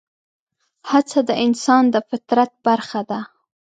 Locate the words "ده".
3.09-3.19